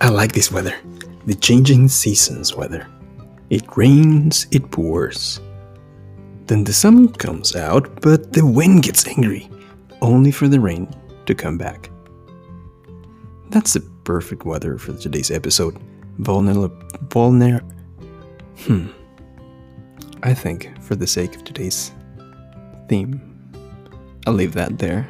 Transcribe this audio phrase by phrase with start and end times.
[0.00, 0.74] I like this weather.
[1.26, 2.86] The changing seasons weather.
[3.50, 5.40] It rains, it pours.
[6.46, 9.50] Then the sun comes out, but the wind gets angry,
[10.00, 10.88] only for the rain
[11.26, 11.90] to come back.
[13.50, 15.76] That's the perfect weather for today's episode.
[16.18, 16.76] Vulnerable.
[17.08, 17.60] Vulner.
[18.66, 18.86] Hmm.
[20.22, 21.92] I think, for the sake of today's
[22.88, 23.20] theme,
[24.26, 25.08] I'll leave that there.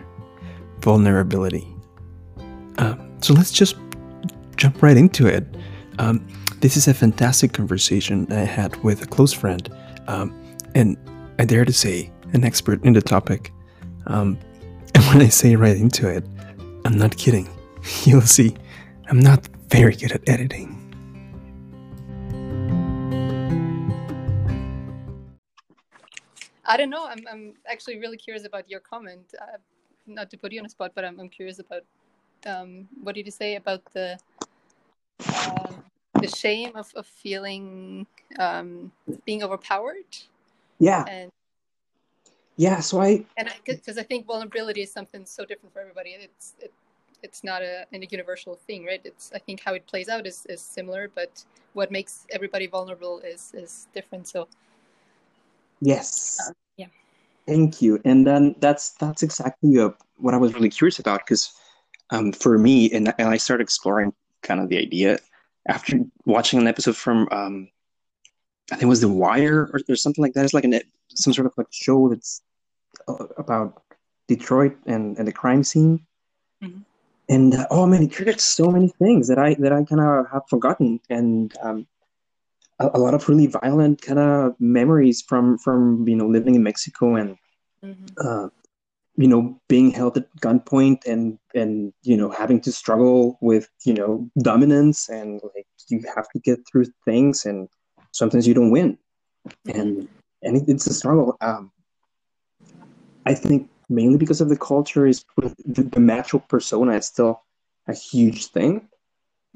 [0.81, 1.67] Vulnerability.
[2.79, 3.77] Uh, so let's just
[4.61, 5.47] jump right into it.
[5.99, 6.27] Um,
[6.61, 9.67] this is a fantastic conversation I had with a close friend,
[10.07, 10.39] um,
[10.75, 10.99] and
[11.39, 13.53] I dare to say, an expert in the topic.
[14.07, 14.39] Um,
[14.95, 16.27] and when I say right into it,
[16.85, 17.49] I'm not kidding.
[18.05, 18.55] You'll see,
[19.09, 20.77] I'm not very good at editing.
[26.67, 27.07] I don't know.
[27.07, 29.35] I'm, I'm actually really curious about your comment.
[29.41, 29.57] Uh,
[30.07, 31.83] not to put you on the spot, but I'm, I'm curious about
[32.47, 34.19] um, what did you say about the
[35.29, 35.73] uh,
[36.21, 38.07] the shame of, of feeling
[38.39, 38.93] um,
[39.25, 40.17] being overpowered?
[40.79, 41.05] Yeah.
[41.09, 41.31] And
[42.57, 42.81] yeah.
[42.81, 46.11] So I and because I, I, think vulnerability is something so different for everybody.
[46.11, 46.73] It's it,
[47.23, 49.01] it's not a, a universal thing, right?
[49.05, 53.21] It's I think how it plays out is, is similar, but what makes everybody vulnerable
[53.21, 54.29] is is different.
[54.29, 54.49] So
[55.81, 56.39] Yes.
[56.47, 56.87] Uh, yeah.
[57.47, 58.01] Thank you.
[58.05, 61.53] And then that's that's exactly uh, what I was really curious about because
[62.11, 65.19] um, for me, and, and I started exploring kind of the idea
[65.69, 67.69] after watching an episode from um,
[68.71, 70.45] I think it was The Wire or, or something like that.
[70.45, 72.43] It's like an some sort of like show that's
[73.09, 73.83] uh, about
[74.29, 76.07] Detroit and, and the crime scene.
[76.63, 76.81] Mm-hmm.
[77.29, 80.31] And uh, oh man, it triggered so many things that I that I kind of
[80.33, 81.01] have forgotten.
[81.09, 81.87] And um,
[82.79, 86.63] a, a lot of really violent kind of memories from from you know living in
[86.63, 87.37] Mexico and
[87.85, 88.05] mm-hmm.
[88.25, 88.49] uh,
[89.17, 93.95] you know being held at gunpoint and and you know having to struggle with you
[93.95, 97.69] know dominance and like you have to get through things and
[98.13, 98.97] sometimes you don't win
[99.49, 99.81] mm-hmm.
[99.81, 100.09] and
[100.43, 101.71] and it, it's a struggle um
[103.27, 107.43] i think mainly because of the culture is the, the macho persona is still
[107.89, 108.89] a huge thing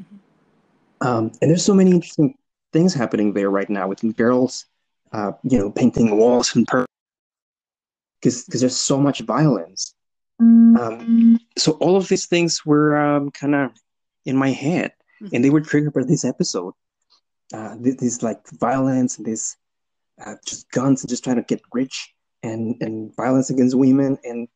[0.01, 1.07] mm-hmm.
[1.07, 2.35] um and there's so many interesting
[2.75, 4.67] things happening there right now with girls,
[5.13, 6.69] uh, you know, painting walls and
[8.25, 9.95] because because there's so much violence.
[10.41, 13.71] Um, so all of these things were um, kind of
[14.25, 14.93] in my head,
[15.33, 16.73] and they were triggered by this episode.
[17.53, 19.57] Uh, this, this like violence and this
[20.25, 24.49] uh, just guns and just trying to get rich and and violence against women, and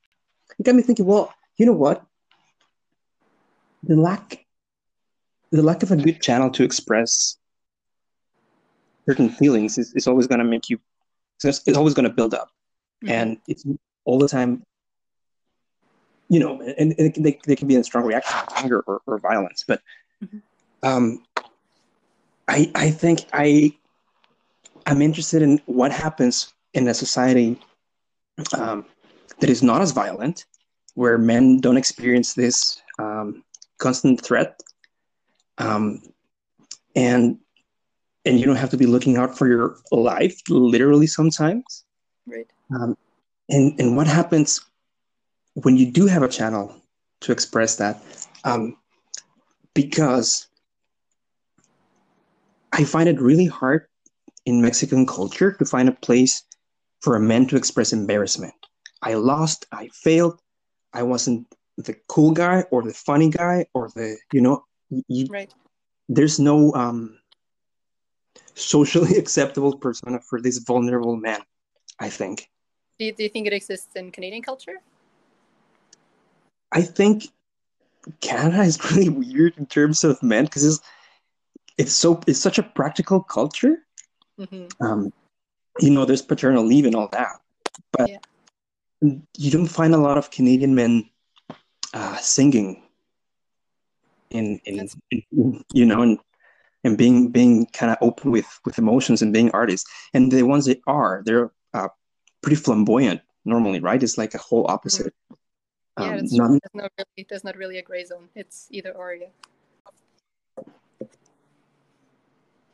[0.59, 1.05] it got me thinking.
[1.05, 2.03] Well, you know what?
[3.83, 4.47] The lack
[5.53, 7.37] the lack of a good channel to express
[9.07, 10.79] certain feelings is, is always going to make you
[11.43, 12.51] it's, it's always going to build up
[13.03, 13.13] mm-hmm.
[13.13, 13.65] and it's
[14.05, 14.63] all the time
[16.29, 19.65] you know and, and they, they can be in strong reaction anger or, or violence
[19.67, 19.81] but
[20.23, 20.39] mm-hmm.
[20.83, 21.25] um
[22.49, 23.73] i i think i
[24.87, 27.59] i'm interested in what happens in a society
[28.57, 28.85] um,
[29.41, 30.45] that is not as violent
[30.95, 33.43] where men don't experience this um,
[33.79, 34.61] constant threat
[35.59, 36.01] um,
[36.95, 37.39] and
[38.25, 41.85] and you don't have to be looking out for your life literally sometimes
[42.27, 42.97] right um,
[43.49, 44.61] and and what happens
[45.55, 46.75] when you do have a channel
[47.21, 48.03] to express that?
[48.45, 48.77] Um,
[49.75, 50.49] because
[52.73, 53.87] i find it really hard
[54.47, 56.43] in mexican culture to find a place
[57.01, 58.55] for a man to express embarrassment.
[59.03, 60.41] I lost i failed.
[60.93, 61.47] I wasn't
[61.77, 64.65] the cool guy or the funny guy or the you know
[65.07, 65.53] you, right.
[66.09, 67.19] there's no um
[68.55, 71.41] socially acceptable persona for this vulnerable man,
[72.01, 72.49] I think.
[72.99, 74.81] Do you, do you think it exists in Canadian culture?
[76.73, 77.29] I think
[78.21, 80.81] Canada is really weird in terms of men because it's
[81.77, 83.79] it's so it's such a practical culture.
[84.39, 84.85] Mm-hmm.
[84.85, 85.13] Um,
[85.81, 87.41] you know, there's paternal leave and all that,
[87.93, 88.19] but yeah.
[89.37, 91.09] you don't find a lot of Canadian men
[91.95, 92.83] uh, singing
[94.31, 96.19] in in, in, you know and
[96.85, 99.89] and being being kind of open with with emotions and being artists.
[100.15, 101.53] And the ones that are, they're
[102.43, 104.03] pretty flamboyant normally, right?
[104.03, 105.15] It's like a whole opposite.
[105.99, 108.29] Yeah, um, not, There's not really there's not really a gray zone.
[108.35, 109.15] It's either or.
[109.15, 109.27] Yeah.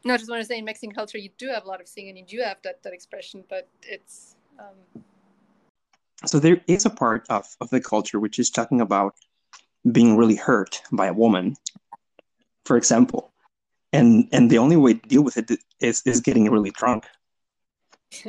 [0.06, 1.88] No, I just want to say in Mexican culture, you do have a lot of
[1.88, 4.37] singing, you do have that, that expression, but it's.
[4.58, 5.02] Um...
[6.26, 9.14] So there is a part of, of the culture which is talking about
[9.90, 11.56] being really hurt by a woman,
[12.66, 13.32] for example
[13.94, 15.50] and and the only way to deal with it
[15.81, 17.06] is is getting really drunk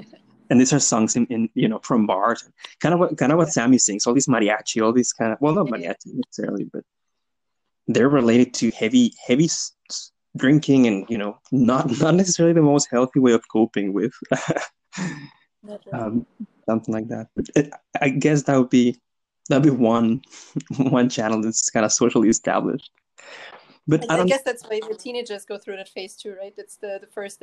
[0.50, 2.48] and these are songs in, in you know from bars.
[2.80, 5.40] Kind of what kind of what sammy sings all these mariachi all these kind of
[5.42, 6.84] well not mariachi necessarily but
[7.88, 9.50] they're related to heavy heavy
[10.38, 14.14] drinking and you know not not necessarily the most healthy way of coping with
[15.94, 16.26] um,
[16.68, 17.28] something like that.
[17.36, 17.72] But it,
[18.02, 19.00] i guess that would be
[19.50, 20.22] that'd be one
[20.78, 22.92] one channel that's kind of socially established.
[23.88, 26.54] But I, I, I guess that's why the teenagers go through that phase too right?
[26.56, 27.40] That's the the first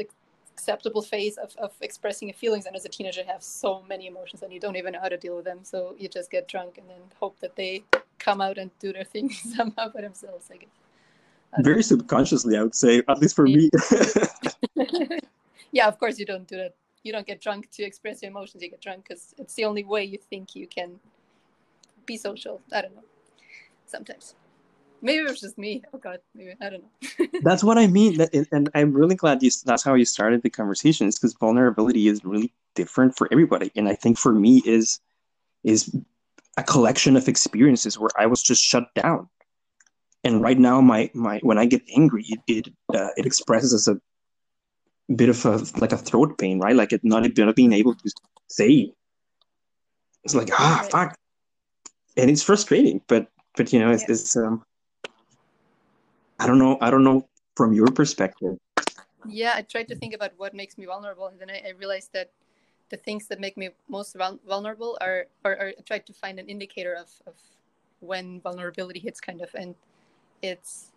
[0.54, 4.42] acceptable phase of, of expressing your feelings and as a teenager have so many emotions
[4.42, 6.78] and you don't even know how to deal with them so you just get drunk
[6.78, 7.82] and then hope that they
[8.18, 10.68] come out and do their thing somehow by themselves i guess.
[11.60, 13.70] Very subconsciously i would say at least for me.
[15.72, 16.74] Yeah of course you don't do that.
[17.02, 19.82] You don't get drunk to express your emotions you get drunk because it's the only
[19.82, 21.00] way you think you can
[22.06, 22.60] be social.
[22.72, 23.02] I don't know.
[23.86, 24.34] Sometimes
[25.02, 25.82] maybe it was just me.
[25.92, 26.20] Oh god.
[26.34, 26.54] Maybe.
[26.60, 27.40] I don't know.
[27.42, 28.18] That's what i mean.
[28.52, 32.52] And i'm really glad you that's how you started the conversations because vulnerability is really
[32.74, 33.70] different for everybody.
[33.76, 35.00] And i think for me is
[35.64, 35.94] is
[36.56, 39.28] a collection of experiences where i was just shut down.
[40.24, 43.88] And right now my my when i get angry it it, uh, it expresses as
[43.88, 44.00] a
[45.14, 46.76] bit of a like a throat pain right?
[46.76, 48.10] Like it not, not being able to
[48.48, 48.94] say.
[50.24, 51.16] It's like ah fuck.
[52.16, 53.26] And it's frustrating but
[53.56, 54.12] but you know it's, yeah.
[54.12, 54.62] it's um
[56.42, 58.56] i don't know i don't know from your perspective.
[59.28, 62.10] Yeah i tried to think about what makes me vulnerable and then i, I realized
[62.12, 62.30] that
[62.92, 64.14] the things that make me most
[64.46, 67.34] vulnerable are or, or I tried to find an indicator of, of
[68.00, 69.74] when vulnerability hits kind of and
[70.42, 70.92] it's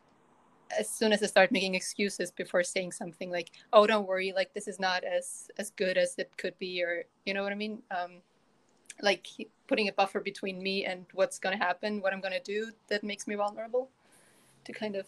[0.78, 4.54] as soon as I start making excuses before saying something like, "Oh, don't worry, like
[4.54, 7.56] this is not as as good as it could be," or you know what I
[7.56, 8.14] mean, um,
[9.02, 9.28] like
[9.68, 12.72] putting a buffer between me and what's going to happen, what I'm going to do,
[12.88, 13.90] that makes me vulnerable
[14.66, 15.06] to kind of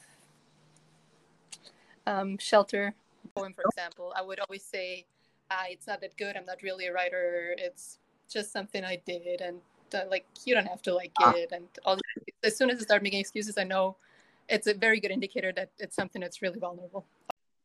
[2.07, 2.95] um, shelter.
[3.35, 5.05] Poem, for example, I would always say,
[5.51, 6.35] ah, "It's not that good.
[6.37, 7.53] I'm not really a writer.
[7.57, 7.99] It's
[8.29, 9.59] just something I did," and
[9.93, 11.33] uh, like you don't have to like ah.
[11.35, 11.51] it.
[11.51, 11.99] And all
[12.43, 13.97] as soon as I start making excuses, I know
[14.47, 17.05] it's a very good indicator that it's something that's really vulnerable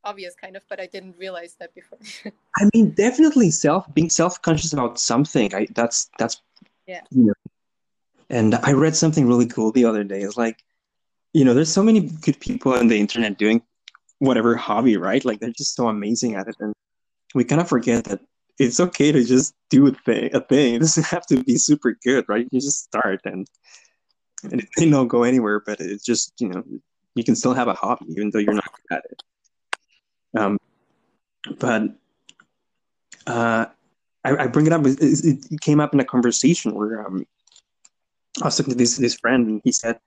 [0.05, 1.99] obvious kind of but i didn't realize that before
[2.59, 6.43] i mean definitely self being self-conscious about something I, that's that's
[6.89, 7.35] yeah you know,
[8.29, 10.65] and i read something really cool the other day it's like
[11.33, 13.62] you know there's so many good people on the internet doing
[14.26, 16.72] whatever hobby right like they're just so amazing at it and
[17.34, 18.20] we kind of forget that
[18.58, 21.96] it's okay to just do a thing a thing it doesn't have to be super
[22.04, 23.46] good right you just start and
[24.44, 26.62] and it may not go anywhere, but it's just you know
[27.14, 29.22] you can still have a hobby even though you're not good at it.
[30.34, 30.58] Um,
[31.58, 31.82] but
[33.26, 33.66] uh,
[34.24, 34.84] I, I bring it up.
[34.86, 37.26] It, it, came up in a conversation where um,
[38.40, 39.98] I was talking to this this friend, and he said,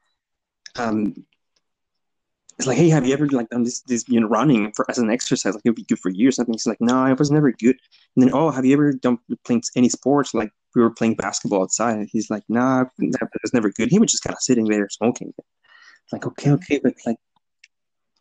[0.78, 1.26] um,
[2.58, 4.98] "It's like, hey, have you ever like done this this you know running for as
[4.98, 5.54] an exercise?
[5.54, 7.78] Like it'd be good for you or something." He's like, "No, I was never good."
[8.16, 11.64] And then, oh, have you ever done playing any sports like we were playing basketball
[11.64, 11.98] outside.
[11.98, 13.90] And he's like, nah, that was never good.
[13.90, 15.34] He was just kind of sitting there smoking.
[15.38, 17.18] It's like, okay, okay, but like,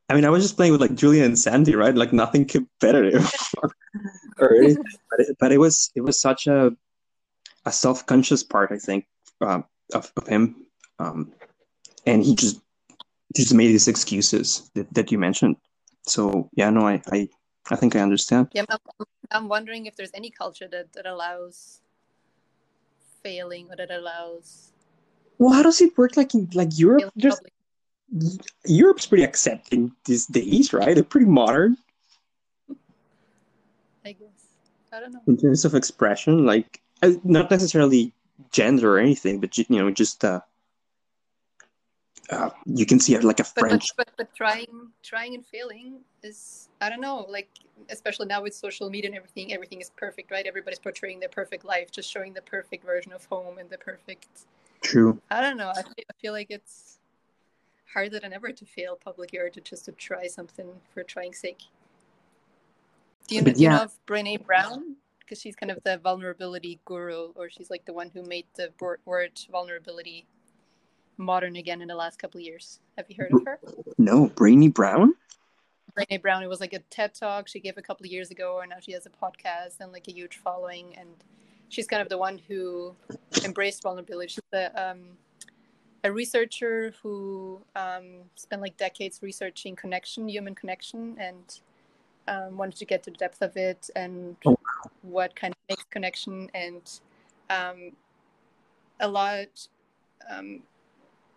[0.09, 1.95] I mean, I was just playing with like Julia and Sandy, right?
[1.95, 3.31] Like nothing competitive
[4.39, 4.85] or anything.
[5.11, 6.73] But it, but it was it was such a
[7.65, 9.07] a self conscious part, I think,
[9.41, 9.65] um,
[9.95, 10.67] of of him,
[10.99, 11.33] um,
[12.07, 12.61] and he just
[13.35, 15.57] just made these excuses that, that you mentioned.
[16.03, 17.29] So yeah, no, I I,
[17.71, 18.49] I think I understand.
[18.53, 21.81] Yeah, I'm, I'm wondering if there's any culture that that allows
[23.25, 24.71] failing or that allows
[25.39, 26.17] well how does it work?
[26.17, 27.43] Like in like europe just
[28.67, 30.95] europe's pretty accepting these days right?
[30.95, 31.77] They're pretty modern.
[34.05, 34.29] I guess.
[34.93, 35.23] I don't know.
[35.27, 38.13] In terms of expression like uh, not necessarily
[38.53, 40.41] gender or anything but you know just uh
[42.31, 43.89] uh, you can see it like a French.
[43.97, 47.27] But, but, but trying, trying and failing is I don't know.
[47.29, 47.49] Like
[47.91, 50.47] especially now with social media and everything, everything is perfect, right?
[50.47, 54.29] Everybody's portraying their perfect life, just showing the perfect version of home and the perfect.
[54.83, 55.21] True.
[55.31, 55.71] I don't know.
[55.71, 56.99] I feel, I feel like it's
[57.93, 61.63] harder than ever to fail publicly or to just to try something for trying sake.
[63.29, 63.55] Do you, know, yeah.
[63.55, 64.97] do you know of Brene Brown?
[65.21, 68.71] Because she's kind of the vulnerability guru, or she's like the one who made the
[69.07, 70.27] word vulnerability
[71.17, 72.81] modern again in the last couple of years.
[72.97, 73.59] Have you heard of her?
[73.99, 75.15] No, Brainy Brown.
[75.97, 76.43] Brene Brown.
[76.43, 78.77] It was like a TED talk she gave a couple of years ago, and now
[78.81, 80.95] she has a podcast and like a huge following.
[80.99, 81.09] And
[81.69, 82.95] she's kind of the one who
[83.45, 84.29] embraced vulnerability.
[84.29, 85.01] She's a, um,
[86.03, 91.61] a researcher who um, spent like decades researching connection, human connection, and
[92.27, 94.57] um, wanted to get to the depth of it and oh.
[95.03, 96.51] what kind of makes connection.
[96.55, 96.83] And
[97.51, 97.93] um,
[99.01, 99.69] a lot
[100.31, 100.63] um,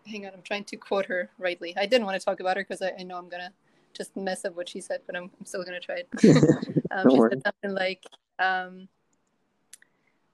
[0.08, 1.76] hang on, I'm trying to quote her rightly.
[1.76, 3.52] I didn't want to talk about her because I, I, know I'm gonna
[3.92, 6.08] just mess up what she said, but I'm, I'm still gonna try it.
[6.90, 7.30] um, she worry.
[7.30, 8.04] said something like,
[8.38, 8.88] um,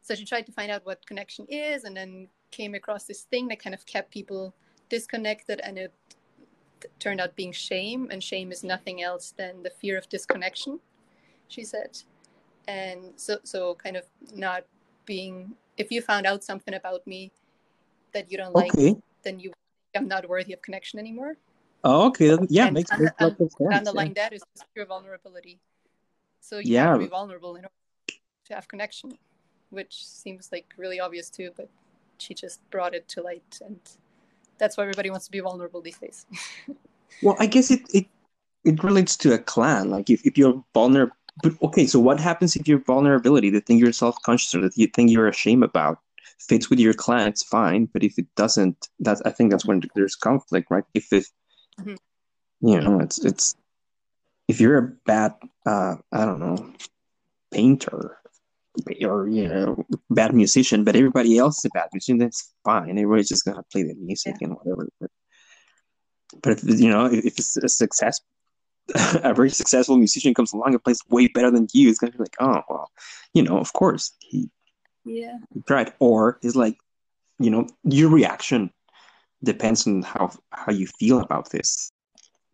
[0.03, 3.49] so she tried to find out what connection is, and then came across this thing
[3.49, 4.55] that kind of kept people
[4.89, 5.93] disconnected, and it
[6.99, 10.81] turned out being shame, and shame is nothing else than the fear of disconnection,
[11.49, 11.99] she said.
[12.69, 14.05] And so, so kind of
[14.35, 14.65] not
[15.05, 17.33] being, if you found out something about me
[18.13, 18.91] that you don't Okay.
[18.91, 19.53] like, then you,
[19.95, 21.37] I'm not worthy of connection anymore.
[21.85, 22.37] Oh, okay.
[22.49, 23.55] Yeah, and makes and, makes of sense.
[23.61, 23.79] yeah.
[23.79, 25.61] underlying that is just pure vulnerability.
[26.41, 26.87] So you Yeah.
[26.87, 27.75] have to be vulnerable in order
[28.47, 29.19] to have connection,
[29.71, 31.69] which seems like really obvious too, but
[32.19, 33.81] she just brought it to light, and
[34.59, 36.27] that's why everybody wants to be vulnerable these days.
[37.23, 38.07] Well, I guess it it
[38.65, 39.89] it relates to a clan.
[39.89, 41.87] Like if, if you're vulnerable, but okay.
[41.87, 45.29] So what happens if your vulnerability, the thing you're self conscious or the thing you're
[45.29, 46.01] ashamed about,
[46.49, 47.29] fits with your clan?
[47.29, 47.87] It's fine.
[47.87, 50.85] But if it doesn't, that's I think that's when there's conflict, right?
[50.95, 51.27] If it,
[51.81, 51.99] Mhm.
[52.61, 53.55] you know, it's it's
[54.49, 55.35] if you're a bad,
[55.67, 56.73] uh, I don't know,
[57.53, 58.19] painter
[59.03, 62.91] or you know, bad musician, but everybody else is a bad musician, that's fine.
[62.91, 64.89] Everybody's just gonna play the music and whatever.
[65.01, 65.11] But,
[66.43, 68.21] but if you know, if, if it's a success,
[69.23, 72.19] a very successful musician comes along and plays way better than you, it's gonna be
[72.19, 72.91] like, oh well,
[73.33, 74.51] you know, of course he,
[75.05, 75.93] yeah, right.
[75.99, 76.79] Or it's like,
[77.39, 78.71] you know, your reaction
[79.43, 81.91] depends on how how you feel about this,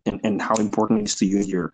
[0.05, 1.73] and and how important it is to you in your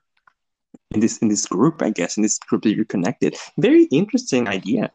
[0.92, 3.36] in this in this group, I guess, in this group that you're connected.
[3.58, 4.92] Very interesting idea.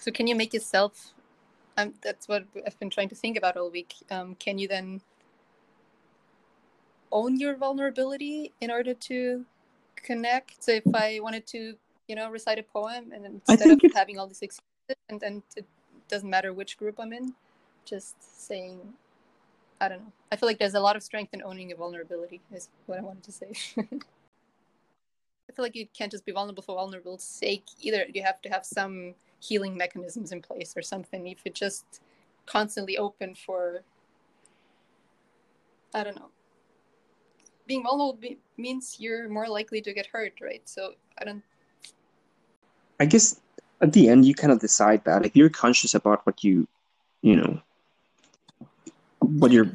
[0.00, 1.12] So can you make yourself?
[1.76, 3.94] Um, that's what I've been trying to think about all week.
[4.10, 5.02] Um, can you then
[7.12, 9.44] own your vulnerability in order to
[9.96, 10.62] connect?
[10.62, 11.76] So if I wanted to,
[12.08, 15.66] you know, recite a poem, and instead of having all these excuses, and then it
[16.08, 17.34] doesn't matter which group I'm in,
[17.84, 18.80] just saying,
[19.80, 20.12] I don't know.
[20.30, 22.40] I feel like there's a lot of strength in owning a vulnerability.
[22.52, 23.52] Is what I wanted to say.
[25.48, 28.06] I feel like you can't just be vulnerable for vulnerable's sake either.
[28.12, 31.26] You have to have some healing mechanisms in place or something.
[31.26, 32.00] If you're just
[32.46, 33.82] constantly open for,
[35.94, 36.30] I don't know,
[37.66, 38.18] being vulnerable
[38.56, 40.62] means you're more likely to get hurt, right?
[40.64, 41.42] So I don't.
[43.00, 43.40] I guess
[43.80, 46.66] at the end you kind of decide that if you're conscious about what you,
[47.22, 47.60] you know,
[49.20, 49.72] what you're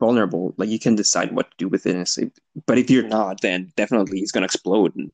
[0.00, 2.18] vulnerable, like you can decide what to do with it.
[2.66, 4.94] But if you're not, then definitely it's gonna explode.
[4.96, 5.12] And,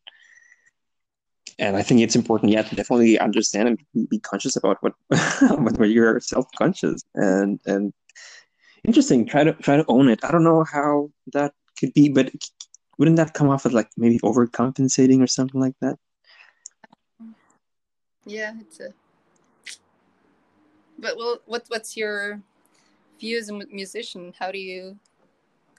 [1.58, 4.94] and I think it's important, yeah, to definitely understand and be conscious about what
[5.58, 7.92] when you're self conscious and and
[8.84, 9.26] interesting.
[9.26, 10.24] Try to try to own it.
[10.24, 12.32] I don't know how that could be, but
[12.98, 15.98] wouldn't that come off as like maybe overcompensating or something like that?
[18.24, 18.92] Yeah, it's a.
[20.98, 22.40] But well, what what's your
[23.18, 24.32] view as a musician?
[24.38, 24.98] How do you?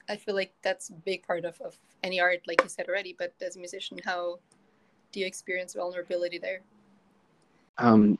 [0.08, 3.14] I feel like that's a big part of, of any art, like you said already.
[3.18, 4.38] But as a musician, how
[5.12, 6.60] do you experience vulnerability there?
[7.78, 8.18] um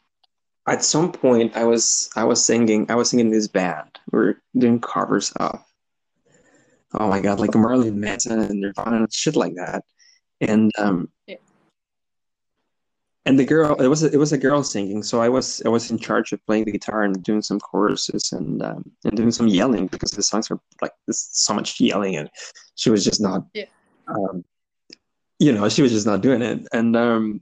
[0.67, 3.99] at some point I was I was singing I was singing in this band.
[4.13, 5.61] We are doing covers of
[6.99, 9.85] oh my god, like Marilyn Manson and Nirvana and shit like that.
[10.41, 11.37] And um Yeah.
[13.27, 15.69] And the girl it was a, it was a girl singing, so I was I
[15.69, 19.31] was in charge of playing the guitar and doing some choruses and um and doing
[19.31, 22.31] some yelling because the songs are like there's so much yelling and
[22.75, 23.67] she was just not Yeah.
[24.09, 24.45] um
[25.39, 26.67] you know, she was just not doing it.
[26.73, 27.41] And um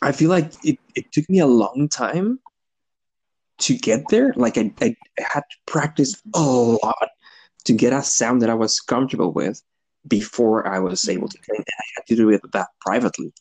[0.00, 2.38] I feel like it, it took me a long time
[3.58, 4.32] to get there.
[4.36, 7.08] Like I, I had to practice a lot
[7.64, 9.60] to get a sound that I was comfortable with
[10.06, 11.38] before I was able to.
[11.48, 13.32] And I had to do it that privately.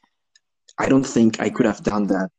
[0.77, 2.29] I don't think I could have done that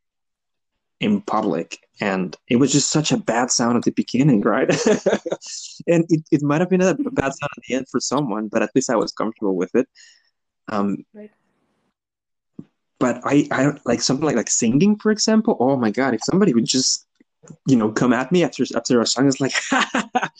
[1.00, 1.78] in public.
[2.00, 4.68] And it was just such a bad sound at the beginning, right?
[5.86, 8.62] and it, it might have been a bad sound at the end for someone, but
[8.62, 9.88] at least I was comfortable with it.
[10.68, 11.30] Um, Right.
[13.00, 15.56] but I, I don't like something like like singing, for example.
[15.60, 17.06] Oh my god, if somebody would just,
[17.66, 19.54] you know, come at me after after a song, it's like,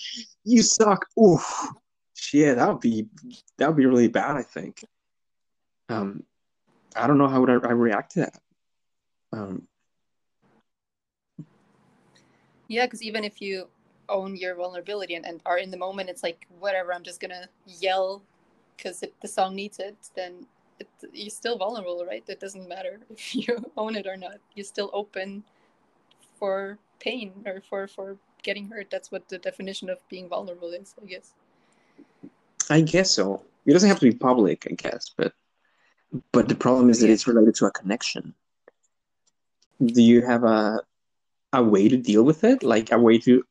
[0.44, 1.06] you suck.
[1.18, 1.68] Oof,
[2.14, 3.06] shit, that would be
[3.56, 4.36] that would be really bad.
[4.36, 4.84] I think.
[5.88, 6.24] Um,
[6.98, 8.40] I don't know how would I, I react to that.
[9.32, 9.68] Um,
[12.68, 13.68] Yeah, because even if you
[14.08, 16.92] own your vulnerability and, and are in the moment, it's like whatever.
[16.92, 18.22] I'm just gonna yell
[18.76, 19.96] because the song needs it.
[20.14, 20.46] Then
[20.78, 22.22] it, you're still vulnerable, right?
[22.28, 24.36] It doesn't matter if you own it or not.
[24.54, 25.44] You're still open
[26.38, 28.90] for pain or for for getting hurt.
[28.90, 31.32] That's what the definition of being vulnerable is, I guess.
[32.70, 33.42] I guess so.
[33.64, 35.32] It doesn't have to be public, I guess, but
[36.32, 37.14] but the problem is that Yeah.
[37.14, 38.34] it's related to a connection.
[39.84, 40.82] Do you have a
[41.54, 42.62] a way to deal with it?
[42.62, 43.42] Like a way to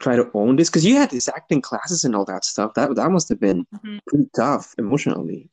[0.00, 0.68] try to own this?
[0.68, 2.74] Because you had these acting classes and all that stuff.
[2.74, 4.00] That that must have been Mhm.
[4.06, 5.48] pretty tough emotionally.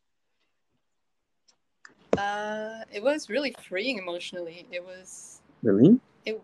[2.18, 4.66] Uh, it was really freeing emotionally.
[4.72, 6.00] It was Really?
[6.26, 6.42] it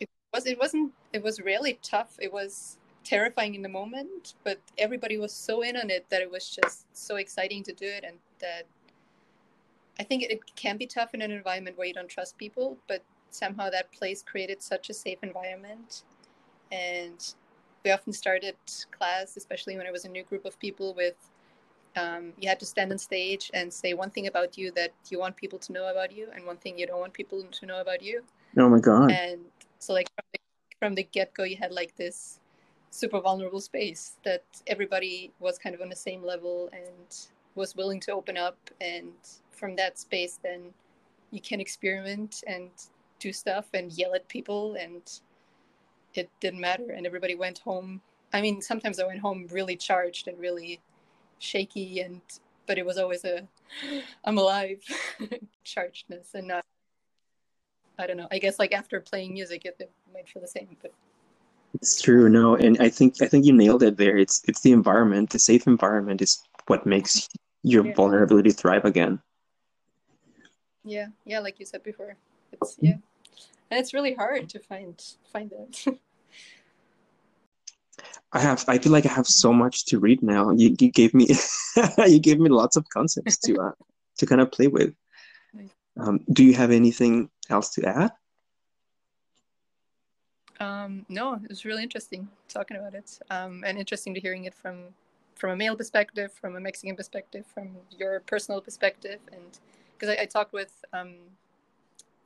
[0.00, 2.16] it was it wasn't it was really tough.
[2.20, 6.30] It was terrifying in the moment, but everybody was so in on it that it
[6.30, 8.66] was just so exciting to do it, and that
[9.98, 12.76] I think it, it can be tough in an environment where you don't trust people,
[12.88, 16.02] but somehow that place created such a safe environment,
[16.70, 17.34] and
[17.84, 18.56] we often started
[18.90, 21.14] class, especially when it was a new group of people, with
[21.96, 25.18] um, you had to stand on stage and say one thing about you that you
[25.18, 27.80] want people to know about you, and one thing you don't want people to know
[27.80, 28.22] about you.
[28.58, 29.10] Oh my god!
[29.10, 29.40] And
[29.78, 30.40] so, like from the,
[30.78, 32.40] from the get go, you had like this
[32.90, 38.00] super vulnerable space that everybody was kind of on the same level and was willing
[38.00, 39.12] to open up, and
[39.56, 40.72] from that space, then
[41.30, 42.70] you can experiment and
[43.18, 45.02] do stuff and yell at people, and
[46.14, 48.00] it didn't matter, and everybody went home.
[48.32, 50.80] I mean, sometimes I went home really charged and really
[51.38, 52.20] shaky and
[52.66, 53.46] but it was always a
[54.24, 54.82] i'm alive
[55.64, 56.64] chargedness and not
[57.98, 58.28] i don't know.
[58.30, 60.92] I guess like after playing music it, it might feel the same but
[61.74, 64.16] it's true no and i think i think you nailed it there.
[64.16, 65.30] It's it's the environment.
[65.30, 67.28] The safe environment is what makes
[67.62, 67.94] your yeah.
[67.94, 69.20] vulnerability thrive again
[70.86, 72.16] yeah yeah like you said before
[72.52, 72.96] it's yeah
[73.70, 75.02] and it's really hard to find
[75.32, 75.98] find that
[78.32, 78.64] I have.
[78.68, 80.50] I feel like I have so much to read now.
[80.50, 81.28] You, you gave me,
[82.06, 83.72] you gave me lots of concepts to uh,
[84.18, 84.94] to kind of play with.
[85.98, 88.12] Um, do you have anything else to add?
[90.60, 94.54] Um, no, it was really interesting talking about it, um, and interesting to hearing it
[94.54, 94.94] from
[95.34, 99.58] from a male perspective, from a Mexican perspective, from your personal perspective, and
[99.98, 101.14] because I, I, talked with um,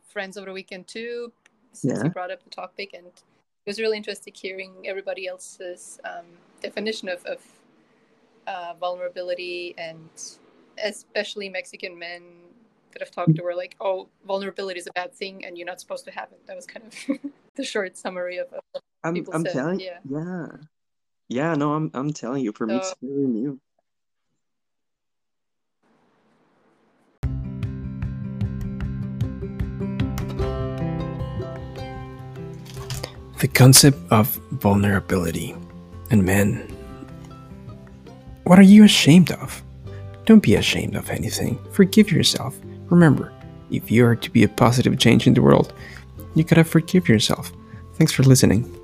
[0.09, 1.33] friends over the weekend too,
[1.73, 2.05] since yeah.
[2.05, 3.23] you brought up the topic, and it
[3.67, 6.27] was really interesting hearing everybody else's um,
[6.61, 7.39] definition of, of
[8.47, 10.09] uh, vulnerability and
[10.83, 12.23] especially Mexican men
[12.93, 15.81] that I've talked to were like, oh, vulnerability is a bad thing and you're not
[15.81, 16.45] supposed to have it.
[16.47, 19.53] That was kind of the short summary of, what I'm, people I'm said.
[19.53, 19.99] telling yeah.
[20.09, 20.47] yeah.
[21.29, 23.61] Yeah, no, I'm I'm telling you, for so, me it's really new.
[33.41, 35.57] The concept of vulnerability.
[36.11, 36.57] And men,
[38.45, 39.63] what are you ashamed of?
[40.27, 41.59] Don't be ashamed of anything.
[41.73, 42.55] Forgive yourself.
[42.91, 43.33] Remember,
[43.71, 45.73] if you are to be a positive change in the world,
[46.35, 47.53] you gotta forgive yourself.
[47.95, 48.80] Thanks for listening.